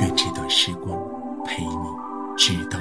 [0.00, 0.96] 愿这段时光
[1.44, 1.72] 陪你
[2.36, 2.78] 直到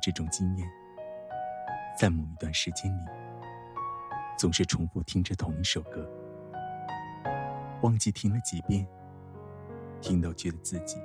[0.00, 0.68] 这种经验，
[1.98, 3.00] 在某一段时间里，
[4.38, 6.08] 总是重复听着同一首歌，
[7.82, 8.86] 忘记听了几遍，
[10.00, 10.98] 听到觉得自己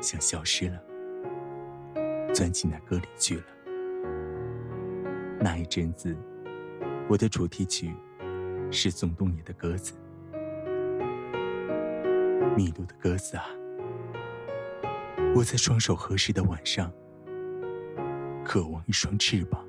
[0.00, 0.82] 像消失了，
[2.34, 3.44] 钻进那歌里去了。
[5.38, 6.16] 那一阵子，
[7.08, 7.94] 我的主题曲
[8.70, 9.94] 是宋冬野的鸽子，
[12.54, 13.46] 《迷路的鸽子》啊，
[15.34, 16.90] 我在双手合十的晚上。
[18.50, 19.64] 渴望一双翅膀，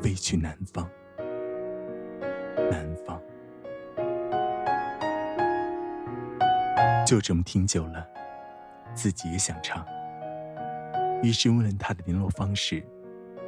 [0.00, 0.88] 飞去南方。
[2.56, 3.20] 南方，
[7.06, 8.08] 就这么听久了，
[8.94, 9.84] 自己也想唱。
[11.22, 12.82] 于是问了他的联络方式，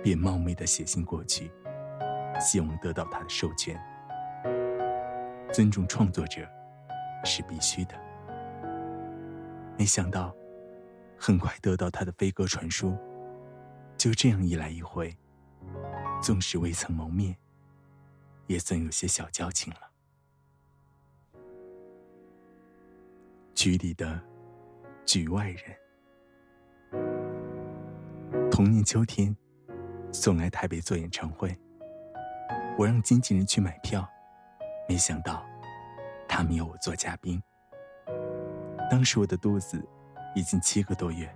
[0.03, 1.51] 便冒昧的写信过去，
[2.39, 3.75] 希望得到他的授权。
[5.51, 6.47] 尊重创作者
[7.25, 7.95] 是必须的。
[9.79, 10.37] 没想到，
[11.17, 12.95] 很快得到他的飞鸽传书。
[14.05, 15.17] 就这样一来一回，
[16.21, 17.35] 纵使未曾谋面，
[18.47, 19.81] 也算有些小交情了。
[23.55, 24.23] 局里的
[25.07, 25.75] 局外人，
[28.51, 29.35] 同年秋天，
[30.13, 31.59] 送来台北做演唱会，
[32.77, 34.07] 我让经纪人去买票，
[34.87, 35.43] 没想到
[36.29, 37.43] 他们要我做嘉宾。
[38.91, 39.83] 当时我的肚子
[40.35, 41.35] 已经七个多月，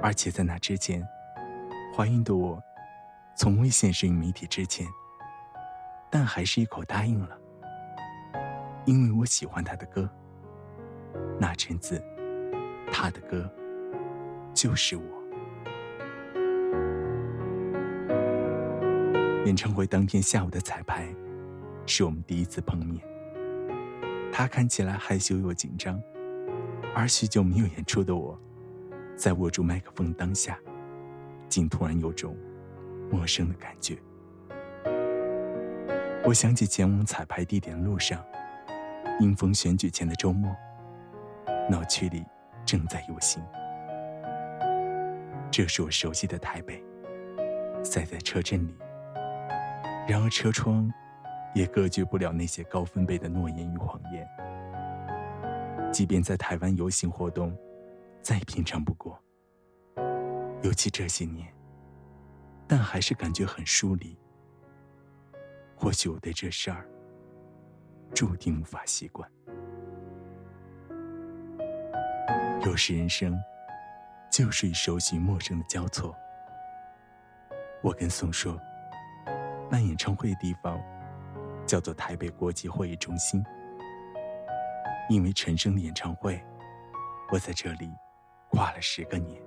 [0.00, 1.04] 而且在那之前。
[1.96, 2.60] 怀孕的我，
[3.36, 4.84] 从未现身于媒体之前，
[6.10, 7.38] 但还是一口答应了，
[8.84, 10.10] 因为我喜欢他的歌。
[11.38, 12.02] 那阵子，
[12.90, 13.48] 他的歌
[14.52, 15.04] 就是我。
[19.46, 21.06] 演唱会当天下午的彩排，
[21.86, 23.00] 是我们第一次碰面。
[24.32, 26.02] 他看起来害羞又紧张，
[26.92, 28.36] 而许久没有演出的我，
[29.14, 30.58] 在握住麦克风当下。
[31.54, 32.36] 竟突然有种
[33.12, 33.96] 陌生的感觉。
[36.24, 38.20] 我想起前往彩排地点路上，
[39.20, 40.52] 迎风选举前的周末，
[41.70, 42.24] 闹区里
[42.66, 43.40] 正在游行。
[45.48, 46.82] 这是我熟悉的台北，
[47.84, 48.74] 塞在车阵里。
[50.08, 50.92] 然而车窗
[51.54, 54.26] 也隔绝不了那些高分贝的诺言与谎言。
[55.92, 57.56] 即便在台湾游行活动，
[58.22, 59.16] 再平常不过。
[60.64, 61.46] 尤其这些年，
[62.66, 64.18] 但还是感觉很疏离。
[65.76, 66.88] 或许我对这事儿
[68.14, 69.30] 注定无法习惯。
[72.64, 73.38] 有时人生
[74.32, 76.16] 就是与熟悉陌生的交错。
[77.82, 78.58] 我跟宋说，
[79.70, 80.80] 办演唱会的地方
[81.66, 83.44] 叫做台北国际会议中心，
[85.10, 86.42] 因为陈升的演唱会，
[87.30, 87.90] 我在这里
[88.48, 89.43] 挂了十个年。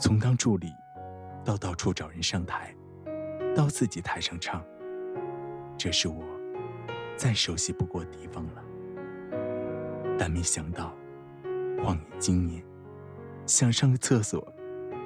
[0.00, 0.72] 从当助理，
[1.44, 2.72] 到到处找人上台，
[3.52, 4.64] 到自己台上唱，
[5.76, 6.24] 这是我
[7.16, 8.62] 再熟悉不过的地方了。
[10.16, 10.94] 但没想到，
[11.82, 12.62] 晃眼今年，
[13.44, 14.46] 想上个厕所，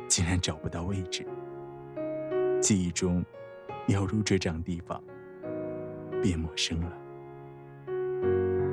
[0.06, 1.26] 竟然找不到位置。
[2.60, 3.24] 记忆中，
[3.86, 5.03] 鸟入这张地方，
[6.22, 6.92] 变陌生了。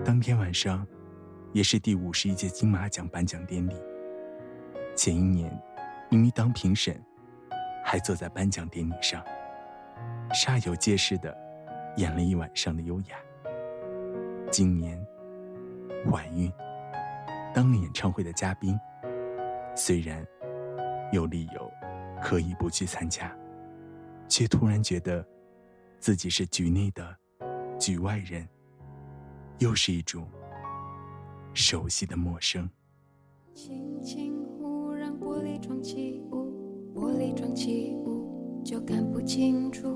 [0.04, 0.86] 当天晚上，
[1.54, 3.74] 也是第五十一届金马奖颁奖典礼。
[4.98, 5.50] 前一年。
[6.10, 7.00] 因为当评审，
[7.86, 9.24] 还坐在颁奖典礼上，
[10.32, 11.36] 煞有介事的
[11.98, 13.18] 演了一晚上的优雅。
[14.52, 15.00] 今年
[16.10, 16.52] 怀孕，
[17.54, 18.80] 当了演唱会的嘉宾，
[19.76, 20.26] 虽然
[21.12, 21.72] 有理由
[22.22, 23.32] 可以不去参加，
[24.28, 25.24] 却突然觉得
[26.00, 27.16] 自己是局内的
[27.80, 28.48] 局外人，
[29.60, 30.28] 又是一种
[31.54, 32.68] 熟悉的陌生。
[35.20, 36.48] 玻璃窗起雾，
[36.96, 39.88] 玻璃窗起雾，就看不清楚。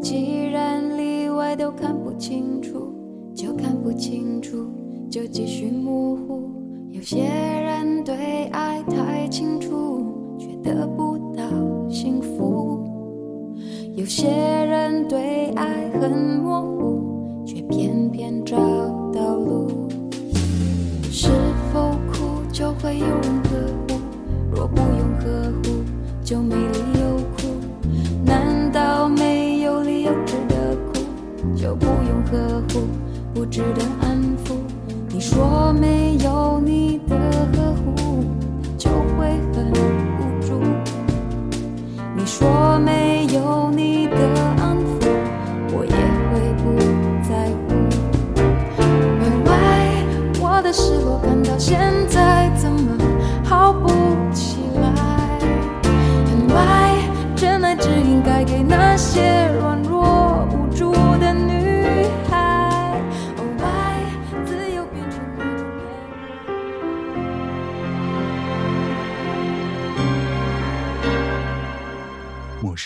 [0.00, 2.92] 既然里外都看不清楚，
[3.34, 4.66] 就看不清楚，
[5.10, 6.50] 就继续模糊。
[6.90, 11.44] 有些人对爱太清楚，却得不到
[11.88, 12.82] 幸福；
[13.94, 16.10] 有些人对爱很
[16.42, 16.75] 模糊，
[25.26, 25.82] 呵护
[26.22, 27.48] 就没理由哭
[28.24, 32.86] 难道没有理由值得哭就不用呵护
[33.34, 34.54] 不值得安抚
[35.08, 37.16] 你说没有你的
[37.56, 38.24] 呵护
[38.78, 38.88] 就
[39.18, 40.60] 会很无助
[42.16, 44.16] 你说没有你的
[44.58, 45.08] 安抚
[45.72, 45.90] 我也
[46.30, 46.64] 会不
[47.28, 47.74] 在乎
[49.24, 49.50] 因为
[50.40, 51.76] 我的失落感到现
[52.08, 52.15] 在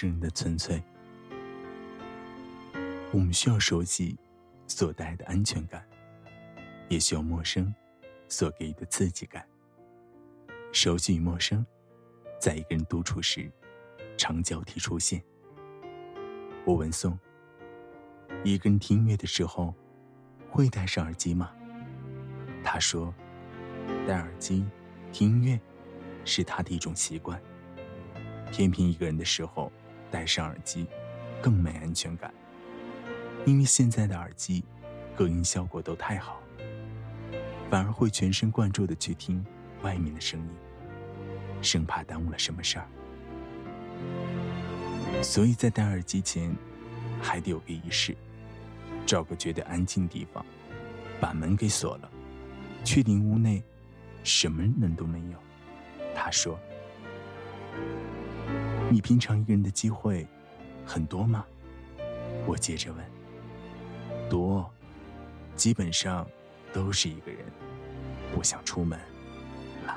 [0.00, 0.82] 生人的纯粹。
[3.12, 4.18] 我们需要熟悉
[4.66, 5.86] 所带来的安全感，
[6.88, 7.74] 也需要陌生
[8.26, 9.46] 所给予的刺激感。
[10.72, 11.66] 熟悉与陌生，
[12.40, 13.52] 在一个人独处时，
[14.16, 15.22] 常交替出现。
[16.64, 17.18] 我问宋
[18.42, 19.74] ：“一个人听音乐的时候，
[20.48, 21.52] 会戴上耳机吗？”
[22.64, 23.12] 他说
[24.08, 24.64] ：“戴耳机
[25.12, 25.60] 听音乐，
[26.24, 27.38] 是他的一种习惯。”
[28.50, 29.70] 偏偏一个人的时候，
[30.10, 30.86] 戴上耳机
[31.40, 32.32] 更没安全感，
[33.46, 34.64] 因为现在的耳机
[35.16, 36.40] 隔音效果都太好，
[37.70, 39.44] 反而会全神贯注的去听
[39.82, 40.48] 外面的声音，
[41.62, 42.86] 生怕耽误了什么事儿。
[45.22, 46.54] 所以在戴耳机前，
[47.22, 48.16] 还得有个仪式，
[49.06, 50.44] 找个绝对安静地方，
[51.20, 52.10] 把门给锁了，
[52.84, 53.62] 确定屋内
[54.24, 55.38] 什么人都没有。
[56.14, 56.58] 他说。
[58.90, 60.26] 你平常一个人的机会
[60.84, 61.44] 很多吗？
[62.46, 63.04] 我接着问。
[64.28, 64.70] 多，
[65.56, 66.26] 基本上
[66.72, 67.44] 都是一个人，
[68.34, 68.98] 不想出门，
[69.86, 69.96] 懒。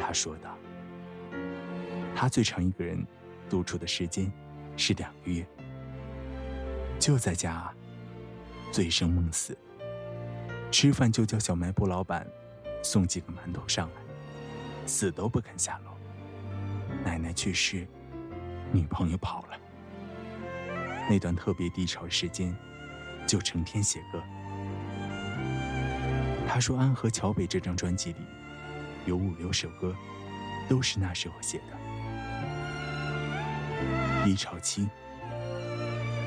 [0.00, 0.56] 他说道。
[2.14, 3.06] 他最长一个人
[3.48, 4.32] 独处的时间
[4.76, 5.46] 是两个月，
[6.98, 7.72] 就在家
[8.72, 9.56] 醉生梦死，
[10.72, 12.26] 吃饭就叫小卖部老板
[12.82, 14.02] 送几个馒头上来，
[14.88, 15.92] 死都不肯下楼。
[17.04, 17.86] 奶奶去世，
[18.72, 19.58] 女朋友跑了。
[21.08, 22.56] 那段特别低潮时间，
[23.26, 24.22] 就成天写歌。
[26.48, 28.20] 他说，《安河桥北》这张专辑里
[29.04, 29.94] 有五六首歌，
[30.68, 31.76] 都是那时候写的。
[34.24, 34.88] 低潮期，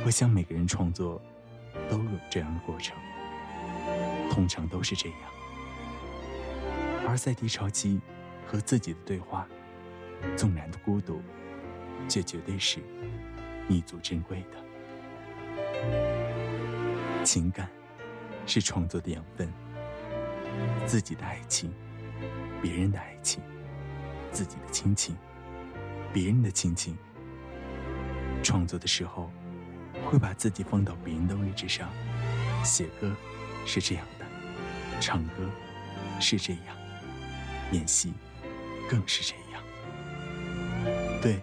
[0.05, 1.21] 我想每个人创作
[1.89, 2.95] 都有这样的过程，
[4.29, 5.17] 通常都是这样。
[7.07, 7.99] 而在低潮期，
[8.51, 9.47] 和自己的对话。
[10.35, 11.19] 纵然的孤独，
[12.07, 12.79] 却绝对是
[13.67, 14.57] 弥足珍贵的。
[17.23, 17.67] 情感
[18.45, 19.51] 是创作的养分，
[20.85, 21.73] 自己的爱情，
[22.61, 23.41] 别人的爱情，
[24.31, 25.15] 自己的亲情，
[26.13, 26.95] 别人的亲情。
[28.43, 29.31] 创作的时候，
[30.05, 31.89] 会把自己放到别人的位置上。
[32.63, 33.11] 写歌
[33.65, 34.25] 是这样的，
[34.99, 35.49] 唱歌
[36.19, 36.77] 是这样，
[37.71, 38.13] 演戏
[38.91, 39.63] 更是这样。
[41.21, 41.41] 对，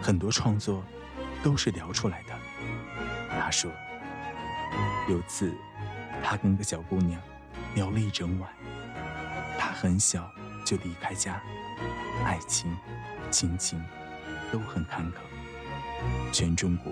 [0.00, 0.82] 很多创作
[1.42, 2.32] 都是聊出来的。
[3.28, 3.70] 他说，
[5.06, 5.54] 有次
[6.24, 7.20] 他跟个小姑娘
[7.74, 8.50] 聊了一整晚。
[9.58, 10.32] 他很小
[10.64, 11.42] 就离开家，
[12.24, 12.74] 爱情、
[13.30, 13.78] 亲情
[14.50, 15.16] 都很坎坷，
[16.32, 16.90] 全中国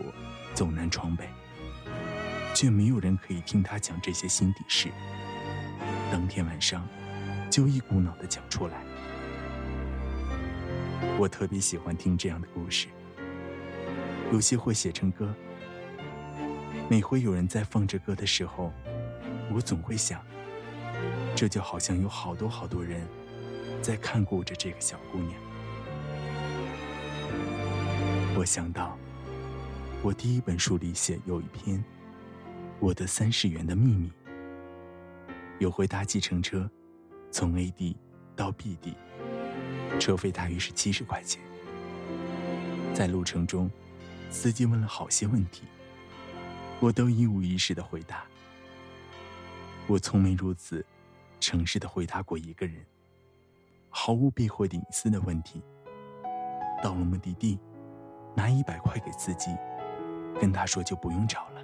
[0.52, 1.26] 走南闯北，
[2.54, 4.90] 却没有人可以听他讲这些心底事。
[6.12, 6.86] 当天晚上，
[7.50, 8.89] 就一股脑的讲出来。
[11.20, 12.88] 我特别喜欢听这样的故事，
[14.32, 15.34] 有些会写成歌。
[16.88, 18.72] 每回有人在放着歌的时候，
[19.52, 20.24] 我总会想，
[21.36, 23.06] 这就好像有好多好多人
[23.82, 25.38] 在看顾着这个小姑娘。
[28.34, 28.96] 我想到，
[30.02, 31.76] 我第一本书里写有一篇
[32.78, 34.08] 《我的三十元的秘密》，
[35.58, 36.66] 有回搭计程车，
[37.30, 37.94] 从 A 地
[38.34, 38.94] 到 B 地。
[39.98, 41.40] 车费大约是七十块钱。
[42.94, 43.70] 在路程中，
[44.30, 45.64] 司机问了好些问题，
[46.80, 48.24] 我都一五一十的回答。
[49.86, 50.84] 我从没如此
[51.40, 52.84] 诚实的回答过一个人，
[53.88, 55.62] 毫无避讳隐私的问题。
[56.82, 57.58] 到了目的地，
[58.34, 59.50] 拿一百块给司机，
[60.40, 61.60] 跟他说就不用找了。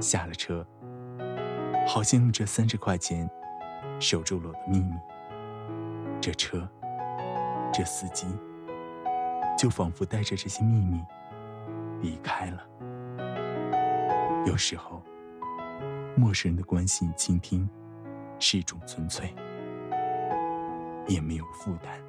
[0.00, 0.66] 下了车，
[1.86, 3.28] 好像用这三十块钱
[4.00, 4.94] 守住了我的秘密。
[6.22, 6.68] 这车，
[7.72, 8.28] 这司机，
[9.58, 11.00] 就仿佛带着这些秘密
[12.00, 12.64] 离开了。
[14.46, 15.02] 有时候，
[16.16, 17.68] 陌生人的关心倾听
[18.38, 19.34] 是一种纯粹，
[21.08, 22.00] 也没有负担。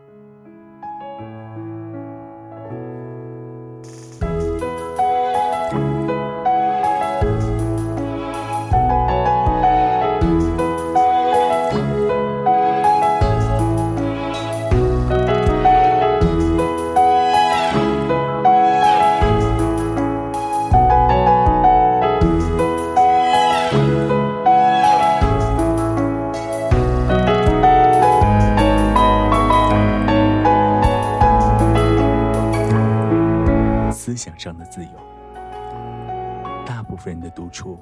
[37.54, 37.80] 处，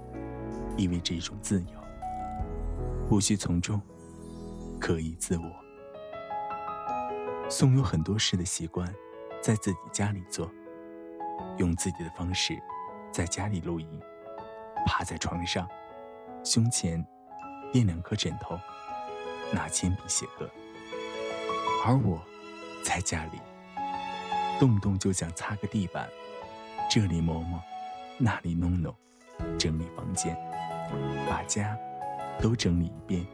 [0.78, 1.80] 意味着一种自由，
[3.10, 3.82] 无需从众，
[4.80, 5.50] 可以自我。
[7.50, 8.88] 宋有很多事的习惯，
[9.42, 10.52] 在自己家里做，
[11.58, 12.62] 用自己的方式，
[13.12, 14.00] 在家里录音，
[14.86, 15.68] 趴在床上，
[16.44, 17.04] 胸前
[17.72, 18.60] 垫两颗枕头，
[19.54, 20.50] 拿铅笔写歌。
[21.86, 22.22] 而我，
[22.84, 23.40] 在家里，
[24.60, 26.08] 动不动就想擦个地板，
[26.90, 27.60] 这里抹抹，
[28.18, 28.96] 那里弄弄，
[29.58, 30.38] 整理房间，
[31.30, 31.78] 把家
[32.42, 33.26] 都整理一遍，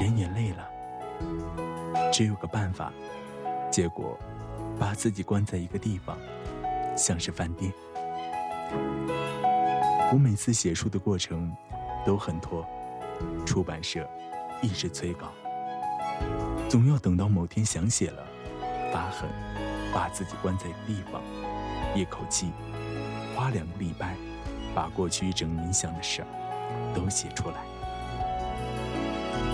[0.00, 0.68] 人也累了，
[2.12, 2.92] 只有个办法。
[3.70, 4.18] 结果，
[4.78, 6.18] 把自己关在一个地方，
[6.96, 7.72] 像是饭店。
[10.12, 11.50] 我每次写书的过程
[12.04, 12.66] 都很拖，
[13.46, 14.06] 出版社
[14.60, 15.32] 一直催稿，
[16.68, 18.22] 总要等到某天想写了，
[18.92, 19.30] 发狠，
[19.94, 21.22] 把自己关在一个地方，
[21.94, 22.52] 一口气。
[23.34, 24.14] 花两个礼拜，
[24.74, 26.28] 把过去一整年想的事儿
[26.94, 27.64] 都写出来。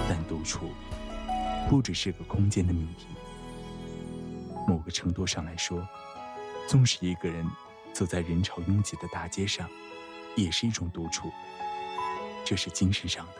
[0.08, 0.70] 但独处
[1.68, 3.06] 不只是个空间的命题。
[4.66, 5.86] 某个程度上来说，
[6.66, 7.46] 纵使一个人
[7.92, 9.68] 走在人潮拥挤的大街上，
[10.36, 11.30] 也是一种独处。
[12.44, 13.32] 这是精神上的。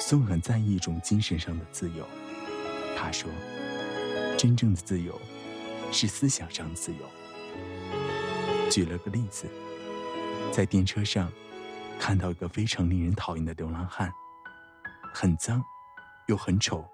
[0.00, 2.06] 宋很在意一种精神上的自由。
[2.96, 3.30] 他说
[4.38, 5.20] ：“真正的自由，
[5.90, 6.98] 是思想上的自由。”
[8.70, 9.46] 举了个例子，
[10.52, 11.30] 在电车上
[11.98, 14.12] 看到一个非常令人讨厌的流浪汉，
[15.12, 15.62] 很脏，
[16.28, 16.88] 又很丑，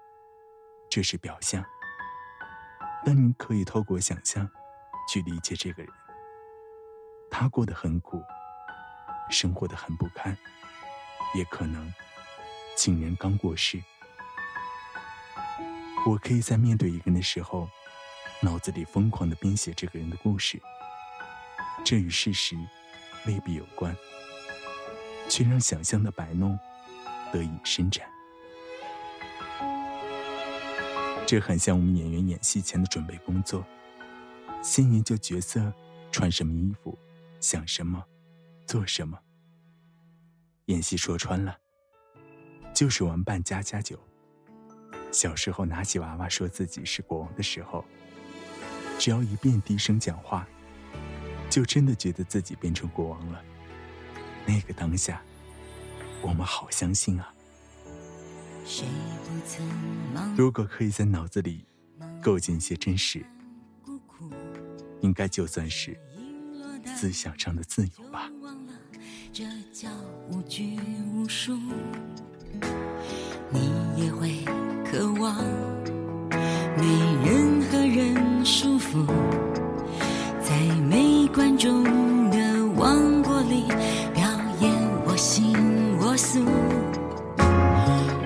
[0.89, 1.63] 这是表象。
[3.05, 4.49] 但你可以透过想象，
[5.09, 5.91] 去理解这个人。
[7.31, 8.21] 他过得很苦，
[9.29, 10.37] 生活的很不堪，
[11.33, 11.93] 也可能
[12.75, 13.81] 亲人刚过世。
[16.05, 17.69] 我可以在面对一个人的时候，
[18.41, 20.61] 脑子里疯狂的编写这个人的故事。
[21.83, 22.55] 这与事实
[23.25, 23.95] 未必有关，
[25.29, 26.57] 却让想象的摆弄
[27.31, 28.05] 得以伸展。
[31.25, 33.65] 这很像我们演员演戏前的准备工作，
[34.61, 35.73] 先研究角色
[36.11, 36.97] 穿什么衣服，
[37.39, 38.03] 想什么，
[38.67, 39.17] 做什么。
[40.65, 41.57] 演戏说穿了，
[42.73, 43.97] 就是玩扮家家酒。
[45.11, 47.85] 小时候拿起娃娃说自己是国王的时候，
[48.99, 50.47] 只要一遍低声讲话，
[51.53, 53.39] 就真的觉得自己变成国王了。
[54.43, 55.21] 那个当下，
[56.19, 57.31] 我们好相信啊。
[60.35, 61.63] 如果可以在脑子里
[62.23, 63.23] 构建一些真实，
[65.01, 65.95] 应该就算是
[66.83, 68.27] 思想上的自由吧。
[69.31, 69.91] 这叫
[70.31, 70.79] 无拘
[71.13, 71.55] 无束。
[73.51, 74.43] 你也会
[74.89, 75.37] 渴望
[76.79, 76.87] 没
[77.23, 79.52] 任何人束缚，在
[81.63, 81.81] 中
[82.29, 82.37] 的
[82.75, 83.63] 王国里
[84.13, 84.21] 表
[84.59, 84.69] 演
[85.05, 86.43] 我行我素。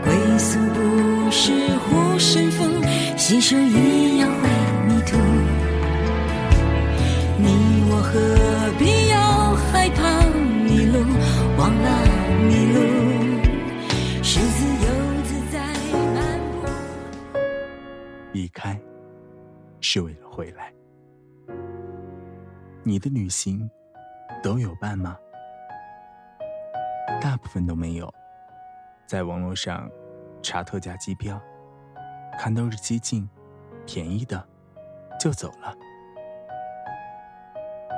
[0.03, 2.63] 归宿不是护身符，
[3.15, 4.49] 新手一样会
[4.87, 5.17] 迷途。
[7.37, 8.17] 你我何
[8.79, 10.25] 必要害怕
[10.65, 10.97] 迷路？
[11.59, 11.87] 忘了
[12.41, 12.75] 迷路，
[14.23, 14.87] 是自由
[15.21, 15.61] 自在
[16.15, 16.17] 漫
[16.59, 16.65] 步。
[18.31, 18.75] 离开
[19.79, 20.73] 是为了回来。
[22.87, 23.69] 你的旅行
[24.41, 25.19] 都有伴吗？
[27.21, 28.13] 大部分都没有，
[29.05, 29.91] 在网络上。
[30.41, 31.41] 查特价机票，
[32.39, 33.27] 看到日期近、
[33.85, 34.47] 便宜的，
[35.19, 35.75] 就走了。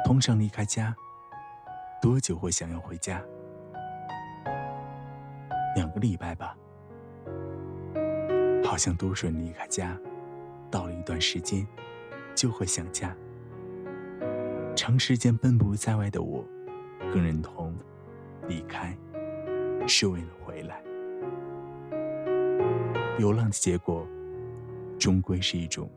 [0.05, 0.95] 通常离开家，
[2.01, 3.21] 多久会想要回家？
[5.75, 6.57] 两个礼拜吧。
[8.63, 9.95] 好像多数离开家，
[10.71, 11.67] 到了一段时间，
[12.33, 13.15] 就会想家。
[14.81, 16.41] 长时间奔波在外的我，
[17.11, 17.75] 更认同，
[18.47, 18.97] 离开
[19.85, 20.81] 是为了回来。
[23.17, 24.07] 流浪的结果，
[24.97, 25.91] 终归是一种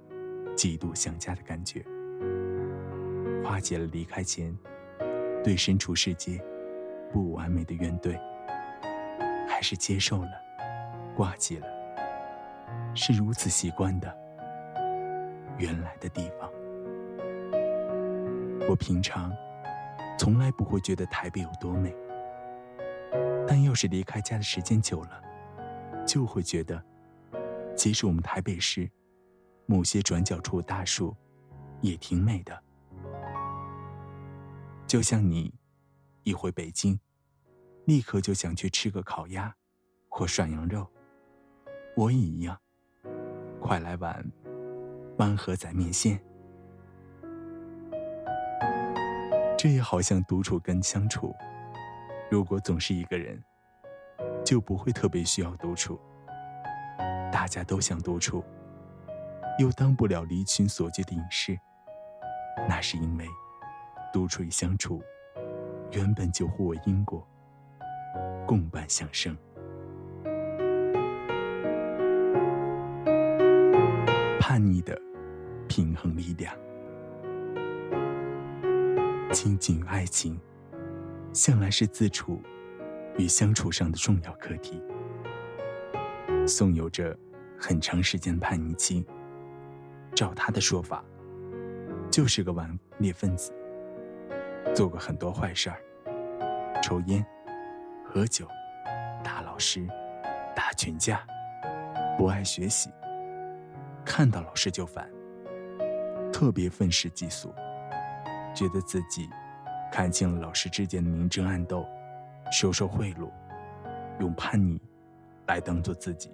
[0.56, 1.80] 极度想家的感觉，
[3.44, 4.52] 化解了离开前
[5.44, 6.42] 对身处世界
[7.12, 8.18] 不完美的怨怼，
[9.48, 10.32] 还是接受了，
[11.14, 11.66] 挂记了，
[12.96, 14.12] 是如此习惯的
[15.56, 16.50] 原来的地方。
[18.68, 19.32] 我平常
[20.18, 21.94] 从来不会觉得台北有多美，
[23.46, 25.22] 但要是离开家的时间久了，
[26.06, 26.82] 就会觉得。
[27.76, 28.90] 其实我们台北市
[29.66, 31.16] 某些转角处的大树
[31.80, 32.62] 也挺美的，
[34.86, 35.52] 就像你
[36.22, 36.98] 一回北京，
[37.86, 39.54] 立刻就想去吃个烤鸭
[40.08, 40.86] 或涮羊肉，
[41.96, 42.56] 我也一样。
[43.60, 44.24] 快来碗
[45.18, 46.22] 湾河仔面线。
[49.62, 51.32] 这也好像独处跟相处，
[52.28, 53.40] 如果总是一个人，
[54.44, 56.00] 就不会特别需要独处。
[57.30, 58.42] 大家都想独处，
[59.60, 61.56] 又当不了离群所居的隐士，
[62.68, 63.24] 那是因为
[64.12, 65.00] 独处与相处
[65.92, 67.24] 原本就互为因果，
[68.44, 69.32] 共伴相生。
[74.40, 75.00] 叛逆的
[75.68, 76.52] 平衡力量，
[79.32, 80.38] 亲近与爱情，
[81.32, 82.42] 向来是自处
[83.16, 84.80] 与相处上的重要课题。
[86.46, 87.16] 宋有着
[87.58, 89.04] 很长时间叛逆期，
[90.14, 91.02] 照他的说法，
[92.10, 93.54] 就是个顽劣分子，
[94.74, 95.80] 做过很多坏事儿，
[96.82, 97.24] 抽烟、
[98.04, 98.46] 喝酒、
[99.24, 99.88] 打老师、
[100.54, 101.24] 打群架，
[102.18, 102.90] 不爱学习。
[104.04, 105.08] 看到老师就烦，
[106.30, 107.54] 特别愤世嫉俗，
[108.54, 109.28] 觉得自己
[109.90, 111.86] 看清了老师之间的明争暗斗、
[112.50, 113.30] 收受贿赂，
[114.20, 114.80] 用叛逆
[115.46, 116.30] 来当做自己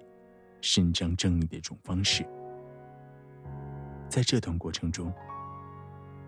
[0.61, 2.25] 伸张正义的一种方式。
[4.09, 5.13] 在这段过程中，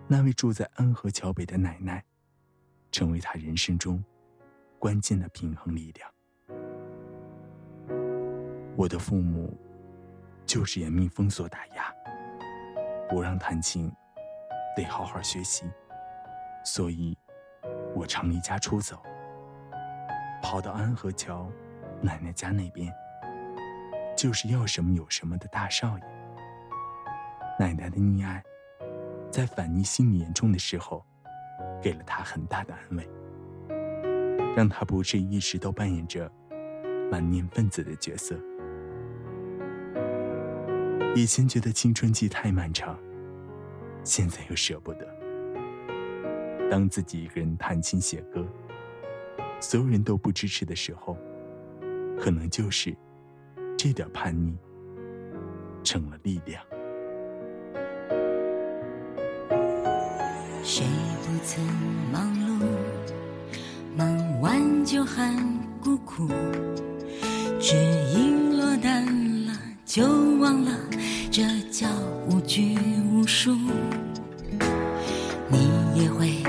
[0.07, 2.03] 那位住在安河桥北的奶奶，
[2.91, 4.03] 成为他人生中
[4.79, 6.09] 关键的平衡力量。
[8.75, 9.57] 我的父母。
[10.43, 11.93] 就是严密封锁打压，
[13.07, 13.89] 不让弹琴，
[14.75, 15.63] 得好好学习，
[16.63, 17.17] 所以，
[17.95, 19.01] 我常离家出走，
[20.41, 21.51] 跑到安河桥
[22.01, 22.93] 奶奶家那边，
[24.15, 26.03] 就是要什么有什么的大少爷。
[27.59, 28.43] 奶奶的溺爱，
[29.31, 31.05] 在反逆心理严重的时候，
[31.81, 33.09] 给了他很大的安慰，
[34.55, 36.31] 让他不至于一直都扮演着
[37.11, 38.35] 满念分子的角色。
[41.15, 42.97] 以前觉得青春期太漫长，
[44.03, 45.20] 现在又舍不得。
[46.71, 48.47] 当自己一个人弹琴写歌，
[49.59, 51.17] 所有人都不支持的时候，
[52.17, 52.95] 可能就是
[53.77, 54.57] 这点叛逆
[55.83, 56.63] 成了力量。
[60.63, 60.85] 谁
[61.25, 61.61] 不曾
[62.09, 62.65] 忙碌，
[63.97, 65.35] 忙完就喊
[65.81, 66.29] 孤苦，
[67.59, 67.75] 只
[68.15, 69.05] 因落单
[69.45, 69.51] 了
[69.83, 70.05] 就
[70.39, 70.71] 忘了。
[71.29, 71.89] 这叫
[72.29, 72.77] 无拘
[73.11, 73.53] 无束，
[75.49, 75.69] 你
[76.01, 76.41] 也会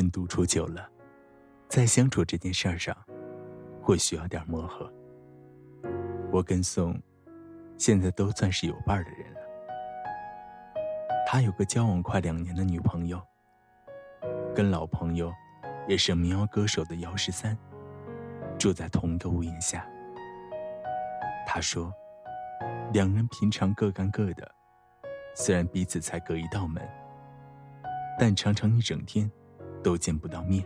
[0.00, 0.88] 人独处久了，
[1.68, 2.96] 在相处这件事儿上，
[3.82, 4.90] 会需要点磨合。
[6.32, 6.98] 我跟宋，
[7.76, 9.40] 现在都算是有伴的人了。
[11.26, 13.20] 他有个交往快两年的女朋友，
[14.54, 15.30] 跟老朋友，
[15.86, 17.54] 也是民谣歌手的姚十三，
[18.58, 19.86] 住在同一个屋檐下。
[21.46, 21.92] 他说，
[22.94, 24.50] 两人平常各干各的，
[25.34, 26.82] 虽然彼此才隔一道门，
[28.18, 29.30] 但常常一整天。
[29.82, 30.64] 都见不到面，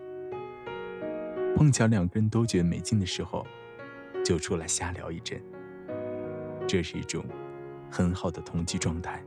[1.56, 3.46] 碰巧两个人都觉得没劲的时候，
[4.24, 5.40] 就出来瞎聊一阵。
[6.66, 7.24] 这是一种
[7.90, 9.22] 很好的同居状态。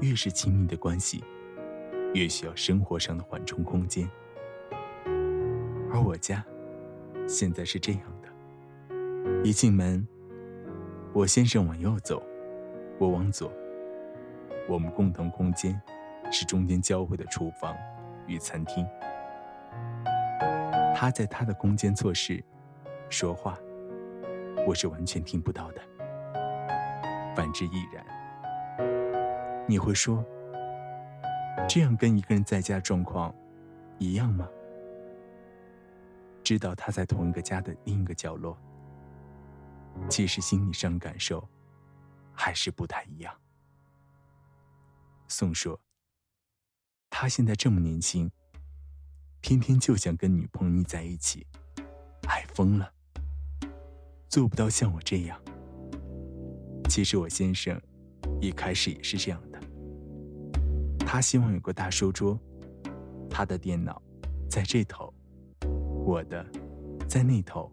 [0.00, 1.24] 越是亲密的关系，
[2.12, 4.08] 越需要生活上的缓冲空间。
[5.90, 6.44] 而我家
[7.26, 8.28] 现在是这样的：
[9.42, 10.06] 一进门，
[11.12, 12.22] 我先生往右走，
[12.98, 13.50] 我往左，
[14.68, 15.80] 我们共同空间
[16.30, 17.74] 是中间交汇的厨房。
[18.26, 18.86] 与餐厅，
[20.94, 22.42] 他在他的空间做事、
[23.10, 23.58] 说话，
[24.66, 25.80] 我是完全听不到的。
[27.34, 28.04] 反之亦然。
[29.66, 30.24] 你会说，
[31.68, 33.34] 这样跟一个人在家状况
[33.98, 34.48] 一样吗？
[36.42, 38.56] 知道他在同一个家的另一个角落，
[40.08, 41.48] 其实心理上感受
[42.34, 43.34] 还是不太一样。
[45.28, 45.78] 宋说。
[47.16, 48.28] 他现在这么年轻，
[49.40, 51.46] 偏偏就想跟女朋友腻在一起，
[52.26, 52.92] 爱疯了。
[54.28, 55.40] 做不到像我这样。
[56.90, 57.80] 其实我先生
[58.40, 59.60] 一开始也是这样的。
[60.98, 62.36] 他希望有个大书桌，
[63.30, 64.02] 他的电脑
[64.50, 65.14] 在这头，
[66.04, 66.44] 我的
[67.08, 67.70] 在那头，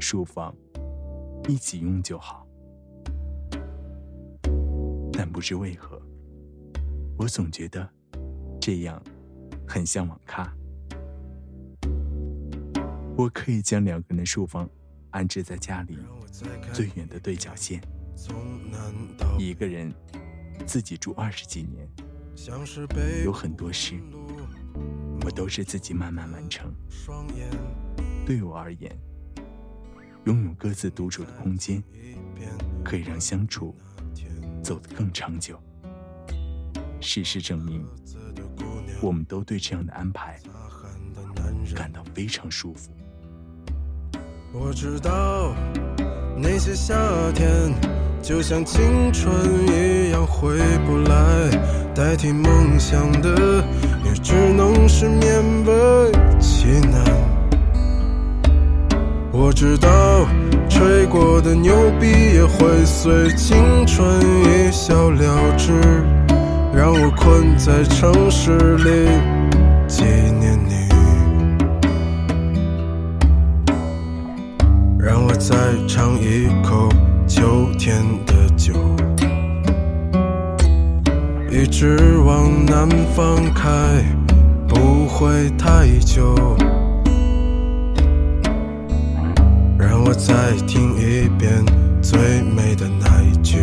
[0.00, 0.52] 书房
[1.48, 2.44] 一起用就好。
[5.12, 6.02] 但不知为何，
[7.16, 7.88] 我总觉得。
[8.68, 9.02] 这样，
[9.66, 10.54] 很像网咖。
[13.16, 14.68] 我可以将两个人的书房
[15.08, 15.96] 安置在家里
[16.70, 17.80] 最远的对角线，
[19.38, 19.90] 一个人
[20.66, 21.88] 自己住二十几年，
[23.24, 23.98] 有很多事
[25.24, 26.70] 我都是自己慢慢完成。
[28.26, 28.94] 对我而言，
[30.26, 31.82] 拥有各自独处的空间，
[32.84, 33.74] 可以让相处
[34.62, 35.58] 走得更长久。
[37.00, 37.86] 事实证明，
[39.00, 40.38] 我们都对这样的安排
[41.74, 42.90] 感到非常舒服。
[44.52, 45.54] 我知道
[46.36, 46.94] 那些夏
[47.34, 47.72] 天
[48.22, 49.30] 就像青春
[49.68, 50.56] 一样回
[50.86, 51.50] 不来，
[51.94, 53.64] 代替梦想的
[54.04, 57.04] 也只能是勉为其难。
[59.30, 60.26] 我知道
[60.68, 65.72] 吹过的牛逼也会随青春一笑了之，
[66.78, 69.08] 让我困在城市里
[69.88, 70.86] 纪念你。
[74.96, 75.56] 让我再
[75.88, 76.88] 尝一口
[77.26, 78.74] 秋天的酒，
[81.50, 84.00] 一直往南方开，
[84.68, 86.32] 不会太久。
[89.76, 91.60] 让我再听一遍
[92.00, 93.58] 最美的那一句：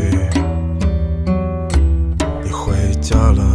[3.05, 3.54] 加了，